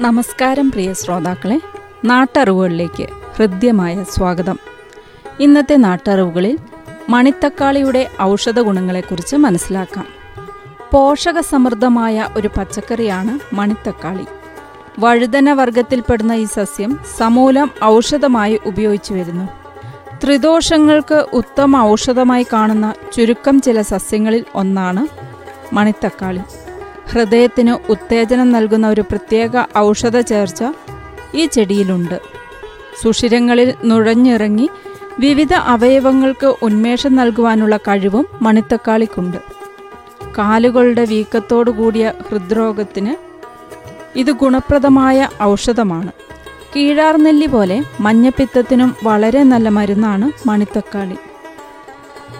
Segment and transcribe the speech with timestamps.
[0.00, 1.60] നമസ്കാരം പ്രിയ ശ്രോതാക്കളെ
[2.04, 4.58] നാട്ടറിവുകളിലേക്ക് ഹൃദ്യമായ സ്വാഗതം.
[5.40, 6.58] ഇന്നത്തെ നാട്ടറിവുകളിൽ
[7.08, 10.06] മണിത്തക്കാളിയുടെ ഔഷധ ഗുണങ്ങളെക്കുറിച്ച് മനസ്സിലാക്കാം.
[10.92, 14.26] പോഷക സമൃദ്ധമായ ഒരു പച്ചക്കറിയാണ് മണിത്തക്കാളി.
[14.98, 19.48] വഴുതന വർഗത്തിൽപ്പെടുന്ന ഈ സസ്യം സമൂലം ഔഷധമായി ഉപയോഗിച്ചു വരുന്നു.
[20.24, 25.06] ത്രിദോഷങ്ങൾക്ക് ഉത്തമ ഔഷധമായി കാണുന്ന ചുരുക്കം ചില സസ്യങ്ങളിൽ ഒന്നാണ്
[25.74, 26.40] മണിത്തക്കാളി.
[27.10, 30.64] ഹൃദയത്തിന് ഉത്തേജനം നൽകുന്ന ഒരു പ്രത്യേക ഔഷധ ചേർച്ച
[31.34, 32.20] ഈ ചെടിയിലുണ്ട്.
[33.02, 34.70] സുഷിരങ്ങളിൽ നുഴഞ്ഞിറങ്ങി
[35.18, 39.38] വിവിധ അവയവങ്ങൾക്ക് ഉന്മേഷം നൽകുവാനുള്ള കഴിവും മണിത്തക്കാളിക്കുണ്ട്.
[40.38, 43.14] കാലുകളുടെ വീക്കത്തോടു കൂടിയ ഹൃദ്രോഗത്തിന്
[44.18, 46.12] ഇത് ഗുണപ്രദമായ ഔഷധമാണ്.
[46.76, 51.16] കീഴാർനെല്ലി പോലെ മഞ്ഞപ്പിത്തത്തിനും വളരെ നല്ല മരുന്നാണ് മണിത്തക്കാളി.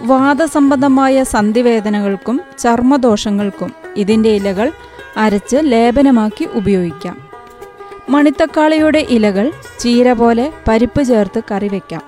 [0.01, 4.71] വാദസംബന്ധമായ സന്ധിവേദനകൾക്കും ചർമ്മദോഷങ്ങൾക്കും ഇതിന്റെ ഇലകൾ
[5.17, 7.17] അരച്ച് ലേപനമാക്കി ഉപയോഗിക്കാം.
[8.09, 12.01] മണിത്തക്കാളിയുടെ ഇലകൾ ചീര പോലെ പരിപ്പ് ചേർത്ത് കറി വയ്ക്കാം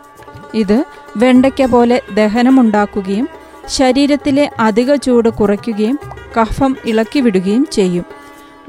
[0.54, 0.86] ഇത്
[1.18, 3.28] വെണ്ടയ്ക്ക പോലെ ദഹനമുണ്ടാക്കുകയും
[3.68, 6.00] ശരീരത്തിലെ അധിക ചൂട് കുറയ്ക്കുകയും
[6.40, 8.06] കഫം ഇളക്കി വിടുകയും ചെയ്യും.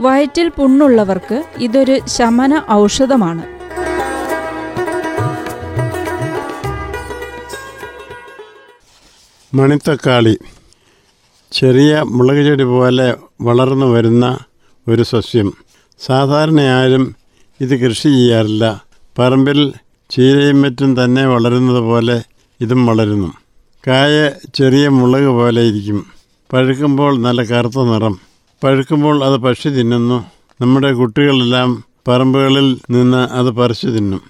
[0.01, 3.60] വയറ്റിൽ പുണ്ണുള്ളവർക്ക് ഇതൊരു ശമന ഔഷധമാണ്.
[9.55, 10.39] മണിത്തക്കാളി.
[11.53, 14.39] ചെറിയ മുളക് ചെടി പോലെ വളർന്നു വരുന്ന
[14.89, 15.53] ഒരു സസ്യം.
[16.01, 17.17] സാധാരണ ആരും
[17.61, 18.85] ഇത് കൃഷി ചെയ്യാറില്ല.
[19.19, 19.73] പറമ്പിൽ
[20.11, 22.23] ചീരയും മറ്റും തന്നെ വളരുന്നത് പോലെ
[22.61, 23.33] ഇതും വളരുന്നു.
[23.87, 26.07] കായ ചെറിയ മുളക് പോലെ ഇരിക്കും.
[26.53, 28.19] പഴുക്കുമ്പോൾ നല്ല കറുത്ത നിറം.
[28.65, 30.25] പഴുക്കുമ്പോൾ അത് പക്ഷി തിന്നുന്നു.
[30.61, 34.21] നമ്മുടെ കുട്ടികളെല്ലാം പറമ്പുകളിൽ നിന്ന് അത് പറിച്ചു തിന്നും.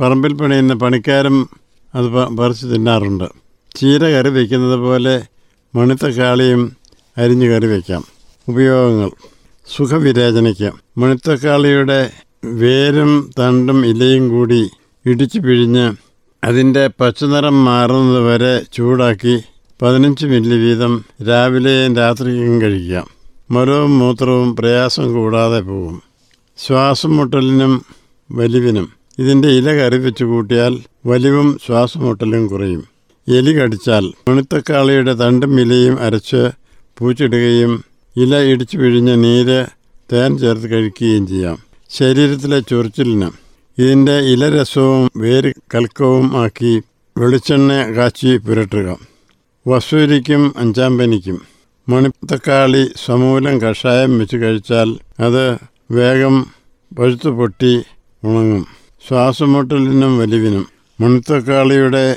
[0.00, 1.48] പറമ്പിൽ പണിയുന്ന പണിക്കാരും
[1.94, 3.41] അത് പറിച്ചു തിന്നാറുണ്ട്.
[3.76, 5.22] ചീര കറി വയ്ക്കുന്നത് പോലെ
[5.74, 6.76] മണിത്തക്കാളിയും
[7.18, 8.04] അരിഞ്ഞു കറി വയ്ക്കാം
[8.48, 9.10] ഉപയോഗങ്ങൾ.
[9.76, 12.10] സുഖവിരേചനയ്ക്ക് മണിത്തക്കാളിയുടെ
[12.44, 14.70] വേരും തണ്ടും ഇലയും കൂടി
[15.06, 15.92] ഇടിച്ചു പിഴിഞ്ഞ്
[16.44, 19.42] അതിന്റെ പച്ചനിറം മാറുന്നത് വരെ ചൂടാക്കി
[19.82, 23.06] പതിനഞ്ച് മില്ലി വീതം രാവിലെയും രാത്രിയും കഴിക്കാം.
[23.50, 26.02] മരവും മൂത്രവും പ്രയാസം കൂടാതെ പോകും.
[26.58, 27.84] ശ്വാസം മുട്ടലിനും
[28.30, 28.88] വലിവിനും.
[29.18, 32.91] ഇതിന്റെ ഇല കറി വെച്ച് കൂട്ടിയാൽ വലിവും ശ്വാസമുട്ടലും കുറയും.
[33.28, 36.50] എലി കടിച്ചാൽ മണിത്തക്കാളിയുടെ തണ്ടും ഇലയും അരച്ച്
[36.98, 37.84] പൂച്ചിടുകയും
[38.16, 39.66] ഇല ഇടിച്ചു പിഴിഞ്ഞ നീര്
[40.12, 41.58] തേൻ ചേർത്ത് കഴിക്കുകയും ചെയ്യാം.
[41.90, 43.28] ശരീരത്തിലെ ചൊറിച്ചിലിന്
[43.78, 46.82] ഇതിന്റെ ഇലരസവും വേര് കൽക്കവും ആക്കി
[47.18, 48.98] വെളിച്ചെണ്ണ കാച്ചി പുരട്ടുക.
[49.66, 51.42] വസൂരിക്കും അഞ്ചാം പനിക്കും.
[51.88, 55.58] മണിത്തക്കാളി സമൂലം കഷായം വെച്ച് കഴിച്ചാൽ അത്
[55.90, 56.46] വേഗം
[56.98, 57.82] പഴുത്തു പൊട്ടി
[58.24, 58.66] ഉണങ്ങും.
[59.08, 60.66] ശ്വാസമുട്ടലിനും വലിവിനും
[61.00, 62.16] മണിത്തക്കാളിയുടെ